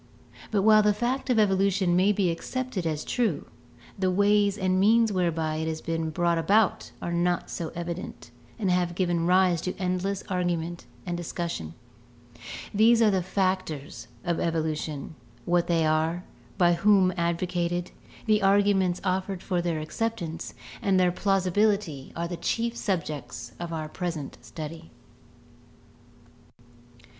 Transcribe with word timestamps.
But 0.49 0.63
while 0.63 0.81
the 0.81 0.95
fact 0.95 1.29
of 1.29 1.37
evolution 1.37 1.95
may 1.95 2.11
be 2.11 2.31
accepted 2.31 2.87
as 2.87 3.05
true, 3.05 3.45
the 3.99 4.09
ways 4.09 4.57
and 4.57 4.79
means 4.79 5.11
whereby 5.13 5.57
it 5.57 5.67
has 5.67 5.79
been 5.79 6.09
brought 6.09 6.39
about 6.39 6.89
are 7.03 7.13
not 7.13 7.51
so 7.51 7.69
evident 7.75 8.31
and 8.57 8.71
have 8.71 8.95
given 8.95 9.27
rise 9.27 9.61
to 9.61 9.77
endless 9.77 10.23
argument 10.27 10.87
and 11.05 11.15
discussion. 11.15 11.75
These 12.73 12.99
are 13.03 13.11
the 13.11 13.21
factors 13.21 14.07
of 14.23 14.39
evolution; 14.39 15.13
what 15.45 15.67
they 15.67 15.85
are, 15.85 16.23
by 16.57 16.73
whom 16.73 17.13
advocated, 17.15 17.91
the 18.25 18.41
arguments 18.41 19.01
offered 19.03 19.43
for 19.43 19.61
their 19.61 19.79
acceptance, 19.79 20.55
and 20.81 20.99
their 20.99 21.11
plausibility 21.11 22.11
are 22.15 22.27
the 22.27 22.37
chief 22.37 22.75
subjects 22.75 23.51
of 23.59 23.71
our 23.71 23.87
present 23.87 24.39
study. 24.41 24.89